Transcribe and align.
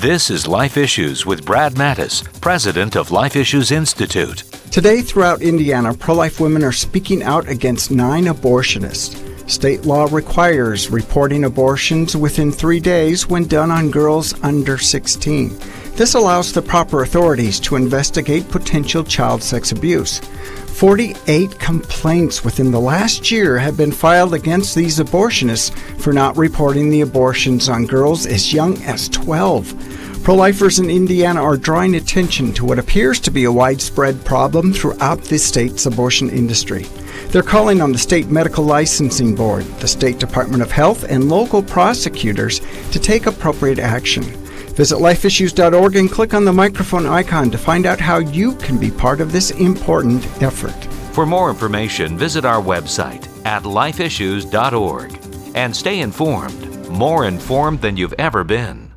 This 0.00 0.30
is 0.30 0.48
Life 0.48 0.78
Issues 0.78 1.26
with 1.26 1.44
Brad 1.44 1.74
Mattes, 1.74 2.24
president 2.40 2.96
of 2.96 3.10
Life 3.10 3.36
Issues 3.36 3.70
Institute. 3.70 4.44
Today, 4.72 5.02
throughout 5.02 5.42
Indiana, 5.42 5.92
pro 5.92 6.14
life 6.14 6.40
women 6.40 6.64
are 6.64 6.72
speaking 6.72 7.22
out 7.22 7.46
against 7.50 7.90
nine 7.90 8.24
abortionists. 8.24 9.14
State 9.50 9.84
law 9.84 10.08
requires 10.10 10.88
reporting 10.88 11.44
abortions 11.44 12.16
within 12.16 12.50
three 12.50 12.80
days 12.80 13.28
when 13.28 13.46
done 13.46 13.70
on 13.70 13.90
girls 13.90 14.32
under 14.42 14.78
16. 14.78 15.50
This 15.96 16.14
allows 16.14 16.52
the 16.52 16.62
proper 16.62 17.02
authorities 17.02 17.60
to 17.60 17.76
investigate 17.76 18.48
potential 18.48 19.04
child 19.04 19.42
sex 19.42 19.72
abuse. 19.72 20.20
48 20.80 21.58
complaints 21.58 22.42
within 22.42 22.70
the 22.70 22.80
last 22.80 23.30
year 23.30 23.58
have 23.58 23.76
been 23.76 23.92
filed 23.92 24.32
against 24.32 24.74
these 24.74 24.98
abortionists 24.98 25.76
for 26.00 26.12
not 26.12 26.38
reporting 26.38 26.88
the 26.88 27.02
abortions 27.02 27.68
on 27.68 27.84
girls 27.84 28.24
as 28.24 28.52
young 28.52 28.82
as 28.84 29.08
12. 29.10 29.98
Pro 30.22 30.34
lifers 30.34 30.78
in 30.78 30.88
Indiana 30.88 31.42
are 31.42 31.56
drawing 31.56 31.96
attention 31.96 32.52
to 32.52 32.64
what 32.64 32.78
appears 32.78 33.20
to 33.20 33.30
be 33.30 33.44
a 33.44 33.52
widespread 33.52 34.24
problem 34.24 34.72
throughout 34.72 35.22
the 35.24 35.38
state's 35.38 35.86
abortion 35.86 36.30
industry. 36.30 36.84
They're 37.28 37.42
calling 37.42 37.80
on 37.80 37.92
the 37.92 37.98
State 37.98 38.28
Medical 38.28 38.64
Licensing 38.64 39.34
Board, 39.34 39.64
the 39.80 39.88
State 39.88 40.18
Department 40.18 40.62
of 40.62 40.70
Health, 40.70 41.04
and 41.04 41.28
local 41.28 41.62
prosecutors 41.62 42.60
to 42.90 42.98
take 42.98 43.26
appropriate 43.26 43.78
action. 43.78 44.24
Visit 44.74 44.96
lifeissues.org 44.96 45.96
and 45.96 46.10
click 46.10 46.34
on 46.34 46.44
the 46.44 46.52
microphone 46.52 47.06
icon 47.06 47.50
to 47.50 47.58
find 47.58 47.86
out 47.86 48.00
how 48.00 48.18
you 48.18 48.54
can 48.56 48.78
be 48.78 48.90
part 48.90 49.20
of 49.20 49.32
this 49.32 49.50
important 49.52 50.24
effort. 50.42 50.84
For 51.14 51.26
more 51.26 51.50
information, 51.50 52.16
visit 52.16 52.44
our 52.44 52.62
website 52.62 53.28
at 53.44 53.64
lifeissues.org 53.64 55.18
and 55.54 55.74
stay 55.74 56.00
informed, 56.00 56.88
more 56.88 57.26
informed 57.26 57.80
than 57.80 57.96
you've 57.96 58.14
ever 58.14 58.44
been. 58.44 58.89